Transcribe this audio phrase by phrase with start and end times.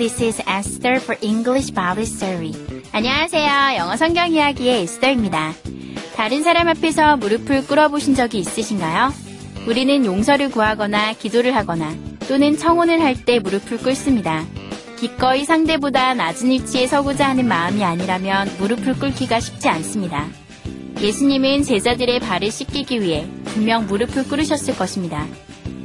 [0.00, 2.54] This is Esther for English Bible Story.
[2.90, 3.76] 안녕하세요.
[3.76, 5.52] 영어 성경 이야기의 에스더입니다.
[6.16, 9.12] 다른 사람 앞에서 무릎을 꿇어보신 적이 있으신가요?
[9.66, 11.94] 우리는 용서를 구하거나 기도를 하거나
[12.28, 14.46] 또는 청혼을 할 때 무릎을 꿇습니다.
[14.98, 20.28] 기꺼이 상대보다 낮은 위치에 서고자 하는 마음이 아니라면 무릎을 꿇기가 쉽지 않습니다.
[20.98, 25.26] 예수님은 제자들의 발을 씻기기 위해 분명 무릎을 꿇으셨을 것입니다.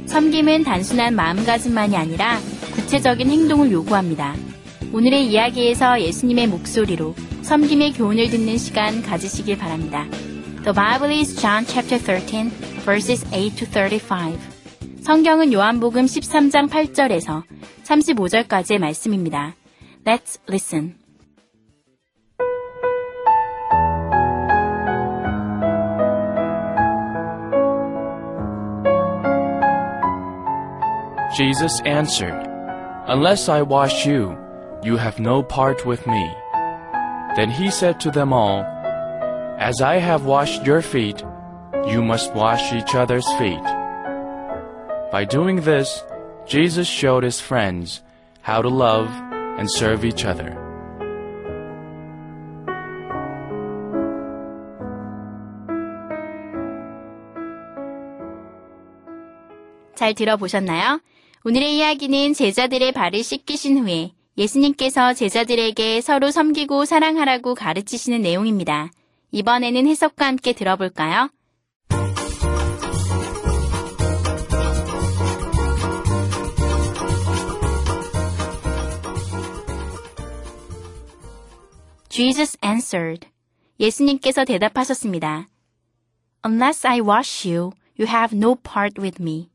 [0.06, 2.38] 섬김은 단순한 마음가짐만이 아니라
[2.86, 4.36] 구체적인 행동을 요구합니다.
[4.92, 10.06] 오늘의 이야기에서 예수님의 목소리로 섬김의 교훈을 듣는 시간 가지시길 바랍니다.
[10.62, 12.48] The Bible is John chapter 13,
[12.84, 14.38] verses 8 to 35.
[15.02, 17.42] 성경은 요한복음 13장 8절에서
[17.82, 19.56] 35절까지의 말씀입니다.
[20.04, 20.94] Let's listen.
[31.36, 32.45] Jesus answered,
[33.07, 34.37] Unless I wash you,
[34.83, 36.31] you have no part with me.
[37.35, 38.63] Then he said to them all,
[39.57, 41.23] As I have washed your feet,
[41.87, 43.63] you must wash each other's feet.
[45.11, 46.03] By doing this,
[46.45, 48.01] Jesus showed his friends
[48.41, 49.09] how to love
[49.57, 50.57] and serve each other.
[59.95, 60.99] 잘 들어보셨나요?
[61.48, 68.90] 오늘의 이야기는 제자들의 발을 씻기신 후에 예수님께서 제자들에게 서로 섬기고 사랑하라고 가르치시는 내용입니다.
[69.30, 71.30] 이번에는 해석과 함께 들어볼까요?
[82.08, 83.28] Jesus answered.
[83.78, 85.48] 예수님께서 대답하셨습니다.
[86.44, 89.50] Unless I wash you, you have no part with me.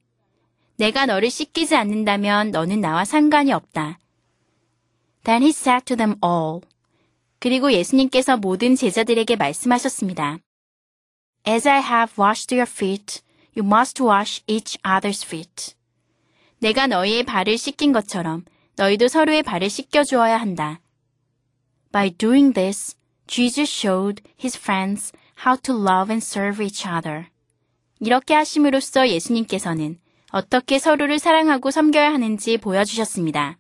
[0.82, 4.00] 내가 너를 씻기지 않는다면 너는 나와 상관이 없다.
[5.24, 6.62] Then he said to them all.
[7.38, 10.40] 그리고 예수님께서 모든 제자들에게 말씀하셨습니다.
[11.48, 13.22] As I have washed your feet,
[13.56, 15.76] you must wash each other's feet.
[16.58, 18.44] 내가 너희의 발을 씻긴 것처럼
[18.76, 20.82] 너희도 서로의 발을 씻겨 주어야 한다.
[21.92, 22.96] By doing this,
[23.28, 25.12] Jesus showed his friends
[25.46, 27.28] how to love and serve each other.
[28.00, 30.00] 이렇게 하심으로써 예수님께서는
[30.32, 33.58] 어떻게 서로를 사랑하고 섬겨야 하는지 보여주셨습니다.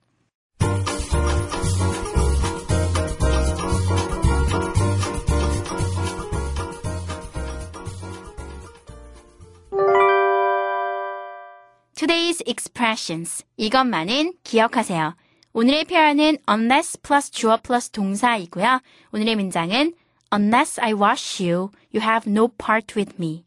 [11.95, 13.45] Today's expressions.
[13.57, 15.15] 이것만은 기억하세요.
[15.53, 18.79] 오늘의 표현은 unless 플러스 주어 플러스 동사이고요.
[19.13, 19.93] 오늘의 문장은
[20.33, 23.43] unless I wash you, you have no part with me.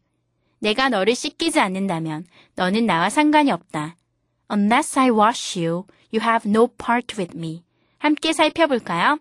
[0.59, 3.95] 내가 너를 씻기지 않는다면 너는 나와 상관이 없다.
[4.51, 7.63] Unless I wash you, you have no part with me.
[7.97, 9.19] 함께 살펴볼까요?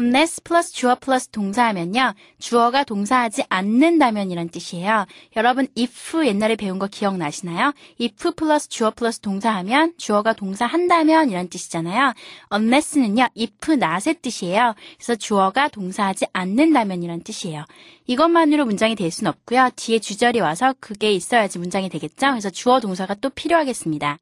[0.00, 2.14] Unless 플러스 주어 플러스 동사하면요.
[2.38, 5.04] 주어가 동사하지 않는다면 이란 뜻이에요.
[5.36, 7.74] 여러분 if 옛날에 배운 거 기억나시나요?
[8.00, 12.14] if 플러스 주어 플러스 동사하면 주어가 동사한다면 이란 뜻이잖아요.
[12.50, 13.28] unless는요.
[13.38, 14.74] if not의 뜻이에요.
[14.96, 17.66] 그래서 주어가 동사하지 않는다면 이란 뜻이에요.
[18.06, 19.70] 이것만으로 문장이 될 수는 없고요.
[19.76, 22.30] 뒤에 주절이 와서 그게 있어야지 문장이 되겠죠.
[22.30, 24.16] 그래서 주어 동사가 또 필요하겠습니다.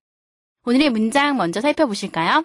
[0.67, 2.44] 오늘의 문장 먼저 살펴보실까요?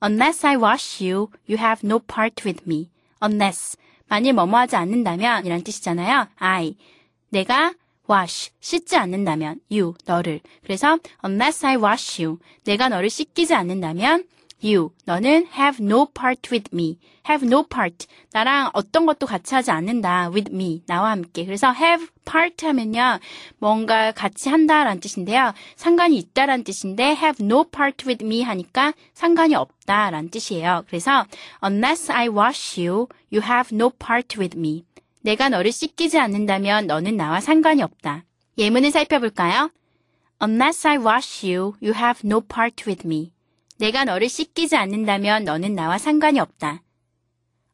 [0.00, 2.88] Unless I wash you, you have no part with me.
[3.20, 3.76] Unless.
[4.06, 6.28] 만일 뭐뭐 하지 않는다면 이란 뜻이잖아요.
[6.36, 6.76] I.
[7.30, 7.74] 내가
[8.08, 8.50] wash.
[8.60, 9.94] 씻지 않는다면 you.
[10.04, 10.40] 너를.
[10.62, 12.38] 그래서 unless I wash you.
[12.64, 14.24] 내가 너를 씻기지 않는다면
[14.62, 14.90] you.
[15.04, 16.98] 너는 have no part with me.
[17.28, 18.06] have no part.
[18.32, 20.30] 나랑 어떤 것도 같이 하지 않는다.
[20.30, 20.82] with me.
[20.86, 21.44] 나와 함께.
[21.44, 23.18] 그래서 have part 하면요.
[23.58, 25.52] 뭔가 같이 한다라는 뜻인데요.
[25.76, 30.84] 상관이 있다라는 뜻인데 have no part with me 하니까 상관이 없다라는 뜻이에요.
[30.88, 31.24] 그래서
[31.64, 34.84] unless I wash you, you have no part with me.
[35.22, 38.24] 내가 너를 씻기지 않는다면 너는 나와 상관이 없다.
[38.56, 39.70] 예문을 살펴볼까요?
[40.40, 43.32] Unless I wash you, you have no part with me.
[43.78, 46.82] 내가 너를 씻기지 않는다면 너는 나와 상관이 없다.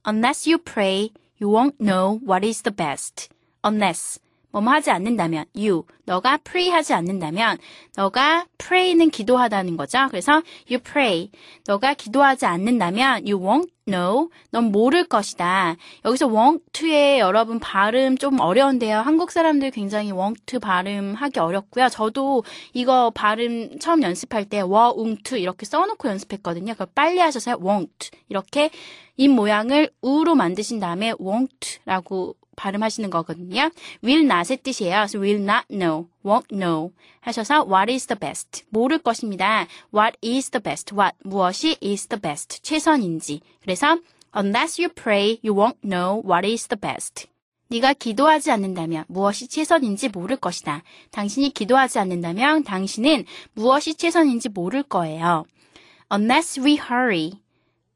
[0.07, 1.11] Unless you pray,
[1.41, 3.29] you won't know what is the best.
[3.65, 4.21] Unless
[4.55, 7.59] 뭐뭐 하지 않는다면 you 너가 pray 하지 않는다면
[7.97, 10.07] 너가 pray는 기도하다는 거죠.
[10.11, 11.31] 그래서 you pray
[11.67, 15.77] 너가 기도하지 않는다면 you won't know 넌 모를 것이다.
[16.05, 18.99] 여기서 won't의 여러분 발음 좀 어려운데요.
[18.99, 21.89] 한국 사람들 굉장히 won't 발음하기 어렵고요.
[21.89, 26.75] 저도 이거 발음 처음 연습할 때 won't 이렇게 써놓고 연습했거든요.
[26.75, 28.71] 그걸 빨리 하셔서 won't 이렇게
[29.17, 33.71] 입 모양을 우로 만드신 다음에 won't라고 발음하시는 거거든요.
[34.03, 35.07] will not의 뜻이에요.
[35.07, 39.67] 그래서 will not know, won't know 하셔서 what is the best 모를 것입니다.
[39.95, 43.41] what is the best, what 무엇이 is the best 최선인지.
[43.63, 43.99] 그래서
[44.37, 47.27] unless you pray, you won't know what is the best.
[47.69, 50.83] 네가 기도하지 않는다면 무엇이 최선인지 모를 것이다.
[51.11, 53.25] 당신이 기도하지 않는다면 당신은
[53.55, 55.45] 무엇이 최선인지 모를 거예요.
[56.13, 57.33] Unless we hurry,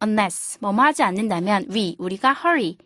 [0.02, 2.76] unless 뭐뭐 하지 않는다면 we 우리가 hurry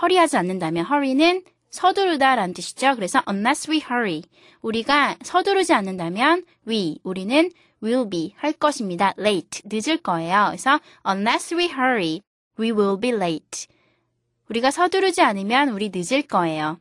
[0.00, 2.94] 허리하지 않는다면 hurry는 서두르다라는 뜻이죠.
[2.94, 4.22] 그래서 unless we hurry
[4.60, 7.50] 우리가 서두르지 않는다면 we 우리는
[7.82, 9.14] will be 할 것입니다.
[9.18, 10.46] late 늦을 거예요.
[10.48, 12.20] 그래서 unless we hurry
[12.60, 13.66] we will be late
[14.48, 16.78] 우리가 서두르지 않으면 우리 늦을 거예요.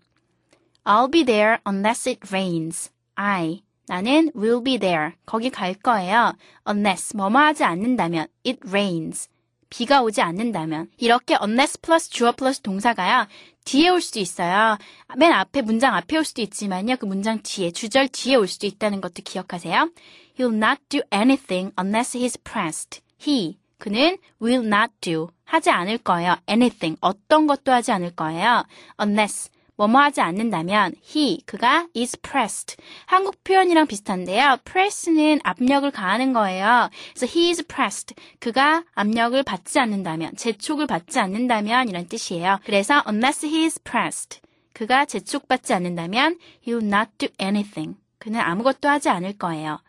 [0.83, 2.91] I'll be there unless it rains.
[3.15, 5.11] I 나는 will be there.
[5.25, 6.33] 거기 갈 거예요.
[6.67, 9.29] unless 뭐뭐 하지 않는다면 it rains.
[9.71, 13.25] 비가 오지 않는다면 이렇게 unless 플러스 주어 플러스 동사가요.
[13.65, 14.77] 뒤에 올 수도 있어요.
[15.18, 16.97] 맨 앞에 문장 앞에 올 수도 있지만요.
[16.97, 19.89] 그 문장 뒤에 주절 뒤에 올 수도 있다는 것도 기억하세요.
[20.38, 23.01] He'll not do anything unless he's pressed.
[23.19, 26.35] He 그는 will not do 하지 않을 거예요.
[26.47, 28.63] anything 어떤 것도 하지 않을 거예요.
[29.01, 29.50] unless
[29.81, 32.75] 뭐뭐 하지 않는다면 he 그가 is pressed
[33.05, 34.57] 한국 표현이랑 비슷한데요.
[34.63, 36.89] press는 압력을 가하는 거예요.
[37.13, 42.59] 그래서 he is pressed 그가 압력을 받지 않는다면 재촉을 받지 않는다면 이란 뜻이에요.
[42.65, 44.39] 그래서 unless he is pressed
[44.73, 46.37] 그가 재촉받지 않는다면
[46.67, 49.79] he will not do anything 그는 아무것도 하지 않을 거예요.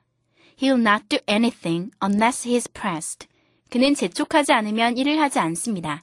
[0.62, 3.26] He will not do anything unless he is pressed.
[3.68, 6.02] 그는 재촉하지 않으면 일을 하지 않습니다.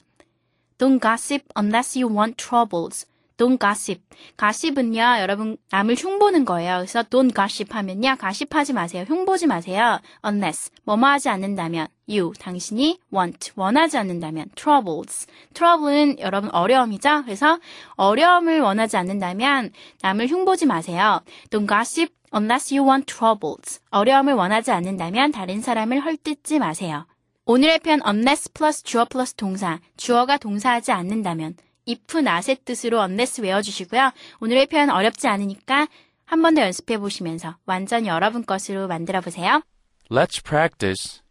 [0.78, 3.09] Don't gossip unless you want troubles.
[3.40, 4.02] Don't gossip.
[4.36, 6.76] 가십은요, 여러분, 남을 흉보는 거예요.
[6.76, 9.06] 그래서 don't gossip 하면요, 가십하지 마세요.
[9.08, 9.98] 흉보지 마세요.
[10.22, 15.26] unless, 뭐뭐 하지 않는다면, you, 당신이 want, 원하지 않는다면, troubles.
[15.54, 17.22] trouble는 여러분 어려움이죠?
[17.24, 17.58] 그래서
[17.92, 19.72] 어려움을 원하지 않는다면,
[20.02, 21.22] 남을 흉보지 마세요.
[21.48, 23.80] Don't gossip unless you want troubles.
[23.88, 27.06] 어려움을 원하지 않는다면, 다른 사람을 헐뜯지 마세요.
[27.46, 31.56] 오늘의 편 unless 플러스 주어 플러스 동사, 주어가 동사하지 않는다면,
[31.89, 34.11] if not의 뜻으로 unless 외워주시고요.
[34.39, 35.87] 오늘의 표현 어렵지 않으니까
[36.25, 39.61] 한 번 더 연습해 보시면서 완전 여러분 것으로 만들어 보세요.
[40.09, 41.21] Let's practice.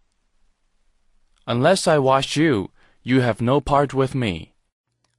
[1.47, 2.69] Unless I wash you,
[3.05, 4.53] you have no part with me.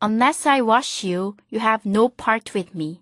[0.01, 3.01] Unless I wash you, you have no part with me.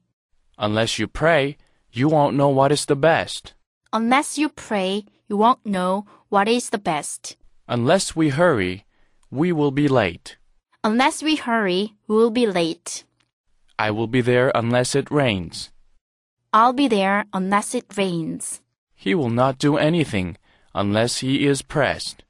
[0.58, 1.58] Unless you pray,
[1.92, 3.54] you won't know what is the best.
[3.92, 7.36] Unless you pray, you won't know what is the best.
[7.68, 8.86] Unless we hurry,
[9.32, 10.37] we will be late.
[10.85, 13.05] Unless we hurry, we'll be late.
[13.79, 15.71] I will be there unless it rains.
[16.53, 18.61] I'll be there unless it rains.
[18.95, 20.37] He will not do anything
[20.75, 22.23] unless he is pressed.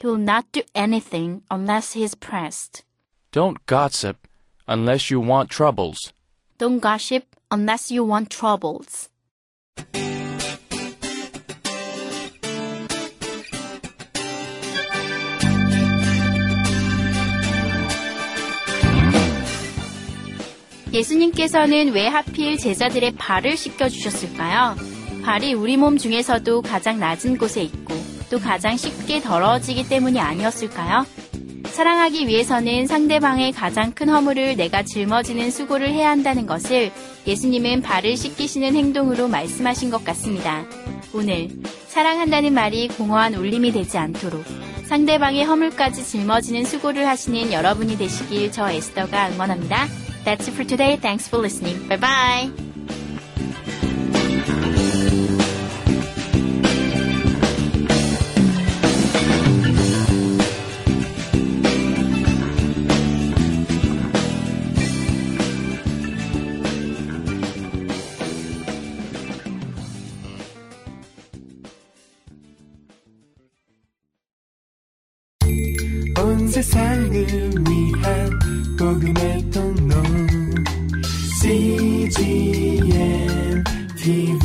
[0.00, 2.82] He will not do anything unless he is pressed.
[3.30, 4.26] Don't gossip
[4.66, 6.12] unless you want troubles.
[6.58, 9.10] Don't gossip unless you want troubles.
[20.92, 24.76] 예수님께서는 왜 하필 제자들의 발을 씻겨주셨을까요?
[25.24, 27.94] 발이 우리 몸 중에서도 가장 낮은 곳에 있고
[28.30, 31.06] 또 가장 쉽게 더러워지기 때문이 아니었을까요?
[31.64, 36.92] 사랑하기 위해서는 상대방의 가장 큰 허물을 내가 짊어지는 수고를 해야 한다는 것을
[37.26, 40.64] 예수님은 발을 씻기시는 행동으로 말씀하신 것 같습니다.
[41.14, 41.48] 오늘
[41.88, 44.44] 사랑한다는 말이 공허한 울림이 되지 않도록
[44.84, 49.86] 상대방의 허물까지 짊어지는 수고를 하시는 여러분이 되시길 저 에스더가 응원합니다.
[50.23, 50.97] That's it for today.
[50.97, 51.87] Thanks for listening.
[51.87, 52.67] Bye bye.
[76.19, 77.70] 온 세상을
[82.22, 84.41] 一眼